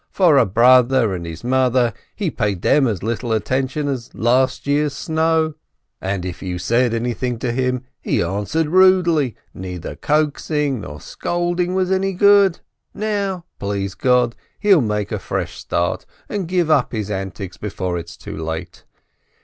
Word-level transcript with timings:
but 0.09 0.15
for 0.17 0.37
a 0.39 0.47
brother 0.47 1.13
and 1.13 1.27
his 1.27 1.43
mother, 1.43 1.93
he 2.15 2.31
paid 2.31 2.63
them 2.63 2.87
as 2.87 3.03
much 3.03 3.23
attention 3.23 3.87
as 3.87 4.09
last 4.15 4.65
year's 4.65 4.93
snow, 4.95 5.53
and, 6.01 6.25
if 6.25 6.41
you 6.41 6.57
said 6.57 6.91
anything 6.91 7.37
to 7.37 7.51
him, 7.51 7.83
he 8.01 8.19
answered 8.19 8.65
rudely, 8.69 9.35
and 9.53 9.61
neither 9.61 9.95
coaxing 9.95 10.81
nor 10.81 10.99
scolding 10.99 11.75
was 11.75 11.91
any 11.91 12.13
good. 12.13 12.61
Now, 12.95 13.45
please 13.59 13.93
God, 13.93 14.35
he'll 14.57 14.81
make 14.81 15.11
a 15.11 15.19
fresh 15.19 15.59
start, 15.59 16.07
and 16.27 16.47
give 16.47 16.71
up 16.71 16.93
his 16.93 17.11
antics 17.11 17.57
before 17.57 17.99
it's 17.99 18.17
too 18.17 18.37
late. 18.37 18.85